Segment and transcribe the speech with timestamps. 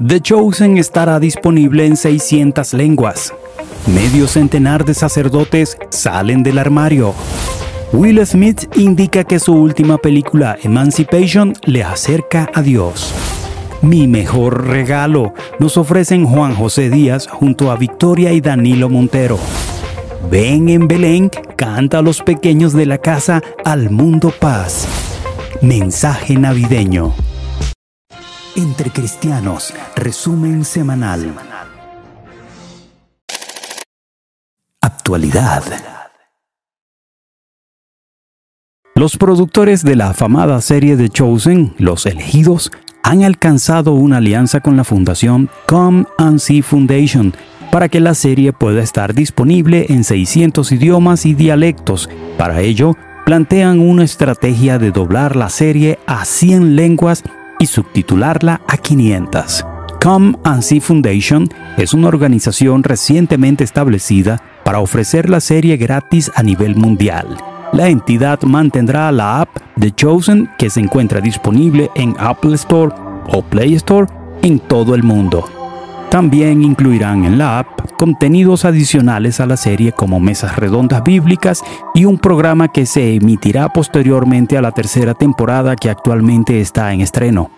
[0.00, 3.32] The Chosen estará disponible en 600 lenguas.
[3.86, 7.14] Medio centenar de sacerdotes salen del armario.
[7.92, 13.14] Will Smith indica que su última película, Emancipation, le acerca a Dios.
[13.82, 19.38] Mi mejor regalo nos ofrecen Juan José Díaz junto a Victoria y Danilo Montero.
[20.28, 24.88] Ven en Belén, canta a los pequeños de la casa al mundo paz.
[25.62, 27.14] Mensaje navideño.
[28.56, 31.34] Entre Cristianos, resumen semanal.
[34.80, 35.64] Actualidad.
[38.94, 42.70] Los productores de la afamada serie de Chosen, Los Elegidos,
[43.02, 47.34] han alcanzado una alianza con la fundación Come and See Foundation
[47.72, 52.08] para que la serie pueda estar disponible en 600 idiomas y dialectos.
[52.38, 52.92] Para ello,
[53.26, 57.24] plantean una estrategia de doblar la serie a 100 lenguas
[57.64, 59.64] y subtitularla a 500.
[60.02, 66.42] Come and See Foundation es una organización recientemente establecida para ofrecer la serie gratis a
[66.42, 67.38] nivel mundial.
[67.72, 69.48] La entidad mantendrá la app
[69.80, 72.94] The Chosen que se encuentra disponible en Apple Store
[73.28, 74.06] o Play Store
[74.42, 75.48] en todo el mundo.
[76.10, 81.62] También incluirán en la app contenidos adicionales a la serie como mesas redondas bíblicas
[81.94, 87.00] y un programa que se emitirá posteriormente a la tercera temporada que actualmente está en
[87.00, 87.50] estreno.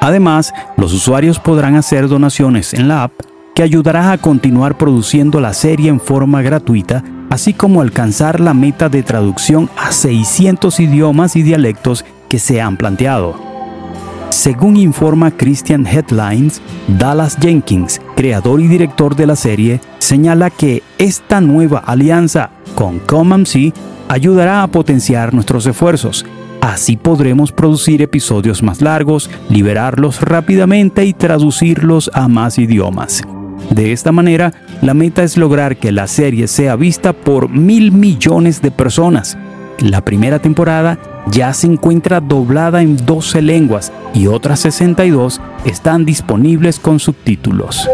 [0.00, 3.12] Además, los usuarios podrán hacer donaciones en la app
[3.54, 8.88] que ayudará a continuar produciendo la serie en forma gratuita, así como alcanzar la meta
[8.88, 13.34] de traducción a 600 idiomas y dialectos que se han planteado.
[14.30, 21.40] Según informa Christian Headlines, Dallas Jenkins, creador y director de la serie, señala que esta
[21.40, 23.72] nueva alianza con ComMC
[24.08, 26.24] ayudará a potenciar nuestros esfuerzos.
[26.60, 33.22] Así podremos producir episodios más largos, liberarlos rápidamente y traducirlos a más idiomas.
[33.70, 38.62] De esta manera, la meta es lograr que la serie sea vista por mil millones
[38.62, 39.36] de personas.
[39.78, 40.98] La primera temporada
[41.30, 47.88] ya se encuentra doblada en 12 lenguas y otras 62 están disponibles con subtítulos.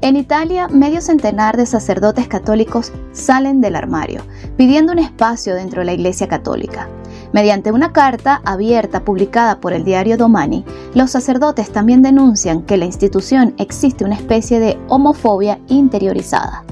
[0.00, 4.22] En Italia, medio centenar de sacerdotes católicos salen del armario,
[4.56, 6.88] pidiendo un espacio dentro de la Iglesia Católica.
[7.32, 10.64] Mediante una carta abierta publicada por el diario Domani,
[10.94, 16.62] los sacerdotes también denuncian que la institución existe una especie de homofobia interiorizada.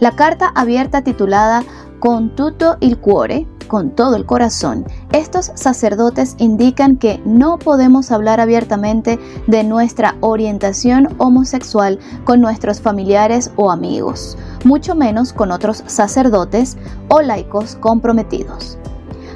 [0.00, 1.62] La carta abierta titulada
[1.98, 8.40] Con tutto il cuore con todo el corazón, estos sacerdotes indican que no podemos hablar
[8.40, 16.76] abiertamente de nuestra orientación homosexual con nuestros familiares o amigos, mucho menos con otros sacerdotes
[17.08, 18.78] o laicos comprometidos.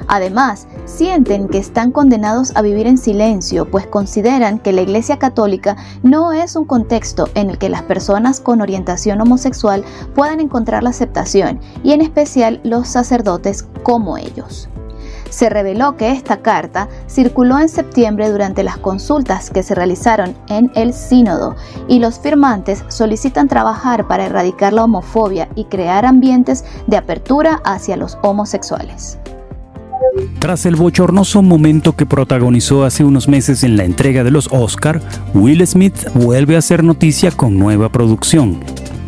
[0.07, 5.77] Además, sienten que están condenados a vivir en silencio, pues consideran que la Iglesia Católica
[6.03, 10.91] no es un contexto en el que las personas con orientación homosexual puedan encontrar la
[10.91, 14.69] aceptación, y en especial los sacerdotes como ellos.
[15.29, 20.71] Se reveló que esta carta circuló en septiembre durante las consultas que se realizaron en
[20.75, 21.55] el sínodo
[21.87, 27.97] y los firmantes solicitan trabajar para erradicar la homofobia y crear ambientes de apertura hacia
[27.97, 29.17] los homosexuales.
[30.39, 35.01] Tras el bochornoso momento que protagonizó hace unos meses en la entrega de los Oscar,
[35.33, 38.59] Will Smith vuelve a hacer noticia con nueva producción.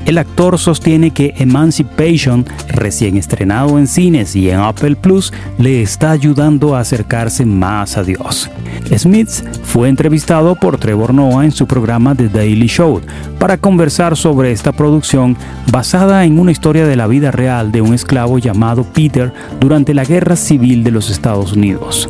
[0.08, 6.12] El actor sostiene que Emancipation, recién estrenado en cines y en Apple Plus, le está
[6.12, 8.50] ayudando a acercarse más a Dios.
[8.98, 9.30] Smith
[9.64, 13.02] fue entrevistado por Trevor Noah en su programa The Daily Show
[13.38, 15.36] para conversar sobre esta producción
[15.74, 20.06] basada en una historia de la vida real de un esclavo llamado Peter durante la
[20.06, 22.10] Guerra Civil de los Estados Unidos.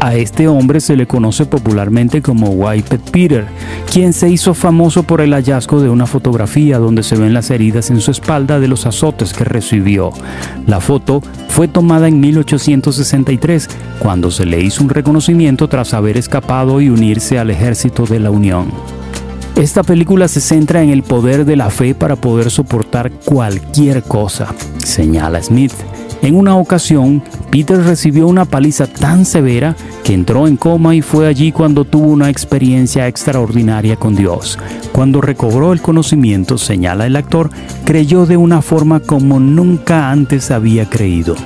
[0.00, 3.46] A este hombre se le conoce popularmente como White Peter,
[3.90, 7.90] quien se hizo famoso por el hallazgo de una fotografía donde se ven las heridas
[7.90, 10.12] en su espalda de los azotes que recibió.
[10.66, 13.68] La foto fue tomada en 1863,
[13.98, 18.30] cuando se le hizo un reconocimiento tras haber escapado y unirse al ejército de la
[18.30, 18.70] Unión.
[19.56, 24.54] Esta película se centra en el poder de la fe para poder soportar cualquier cosa,
[24.76, 25.72] señala Smith.
[26.26, 31.28] En una ocasión, Peter recibió una paliza tan severa que entró en coma y fue
[31.28, 34.58] allí cuando tuvo una experiencia extraordinaria con Dios.
[34.90, 37.50] Cuando recobró el conocimiento, señala el actor,
[37.84, 41.36] creyó de una forma como nunca antes había creído.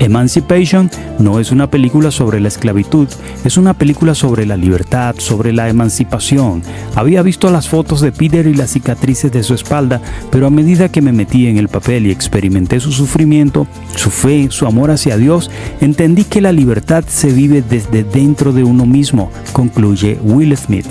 [0.00, 3.08] Emancipation no es una película sobre la esclavitud,
[3.44, 6.62] es una película sobre la libertad, sobre la emancipación.
[6.94, 10.00] Había visto las fotos de Peter y las cicatrices de su espalda,
[10.30, 14.48] pero a medida que me metí en el papel y experimenté su sufrimiento, su fe,
[14.50, 15.50] su amor hacia Dios,
[15.80, 20.88] entendí que la libertad se vive desde dentro de uno mismo, concluye Will Smith.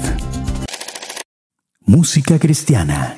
[1.86, 3.18] Música cristiana.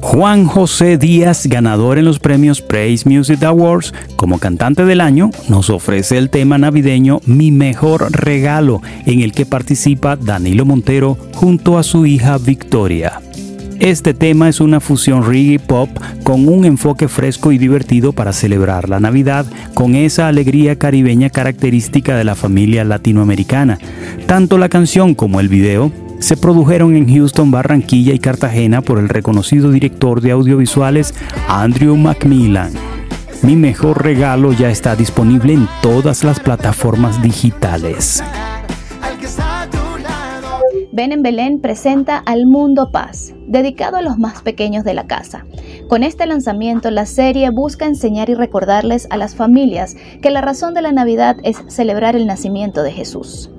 [0.00, 5.68] Juan José Díaz, ganador en los premios Praise Music Awards como cantante del año, nos
[5.68, 11.82] ofrece el tema navideño Mi mejor regalo, en el que participa Danilo Montero junto a
[11.82, 13.20] su hija Victoria.
[13.80, 15.90] Este tema es una fusión reggae pop
[16.22, 19.44] con un enfoque fresco y divertido para celebrar la Navidad
[19.74, 23.78] con esa alegría caribeña característica de la familia latinoamericana.
[24.26, 29.08] Tanto la canción como el video se produjeron en Houston, Barranquilla y Cartagena por el
[29.08, 31.14] reconocido director de audiovisuales
[31.48, 32.72] Andrew Macmillan.
[33.42, 38.22] Mi mejor regalo ya está disponible en todas las plataformas digitales.
[40.92, 45.44] Ven en Belén presenta Al Mundo Paz, dedicado a los más pequeños de la casa.
[45.88, 50.72] Con este lanzamiento, la serie busca enseñar y recordarles a las familias que la razón
[50.72, 53.50] de la Navidad es celebrar el nacimiento de Jesús.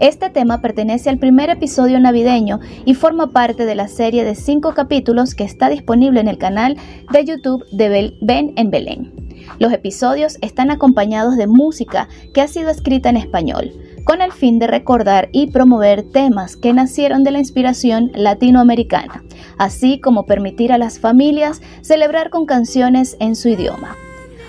[0.00, 4.72] Este tema pertenece al primer episodio navideño y forma parte de la serie de cinco
[4.72, 6.78] capítulos que está disponible en el canal
[7.12, 9.12] de YouTube de Ven en Belén.
[9.58, 13.72] Los episodios están acompañados de música que ha sido escrita en español
[14.04, 19.22] con el fin de recordar y promover temas que nacieron de la inspiración latinoamericana,
[19.58, 23.96] así como permitir a las familias celebrar con canciones en su idioma.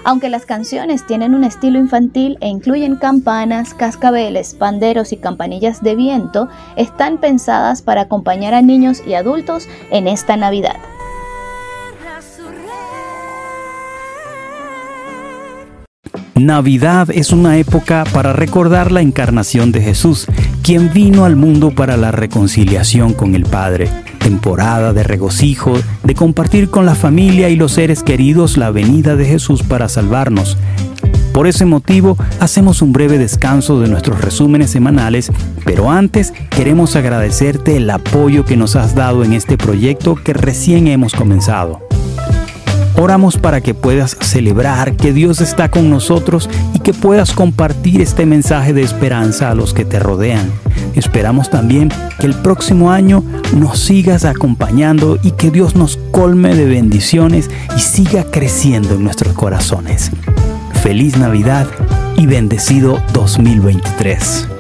[0.04, 5.96] Aunque las canciones tienen un estilo infantil e incluyen campanas, cascabeles, panderos y campanillas de
[5.96, 10.78] viento, están pensadas para acompañar a niños y adultos en esta Navidad.
[16.34, 20.26] Navidad es una época para recordar la encarnación de Jesús,
[20.64, 23.90] quien vino al mundo para la reconciliación con el Padre.
[24.22, 25.74] Temporada de regocijo,
[26.04, 30.58] de compartir con la familia y los seres queridos la venida de Jesús para salvarnos.
[31.34, 35.32] Por ese motivo, hacemos un breve descanso de nuestros resúmenes semanales,
[35.66, 40.88] pero antes queremos agradecerte el apoyo que nos has dado en este proyecto que recién
[40.88, 41.91] hemos comenzado.
[42.98, 48.26] Oramos para que puedas celebrar que Dios está con nosotros y que puedas compartir este
[48.26, 50.52] mensaje de esperanza a los que te rodean.
[50.96, 51.90] Esperamos también
[52.20, 53.24] que el próximo año
[53.56, 59.34] nos sigas acompañando y que Dios nos colme de bendiciones y siga creciendo en nuestros
[59.34, 60.12] corazones.
[60.84, 61.68] Feliz Navidad
[62.18, 64.51] y bendecido 2023.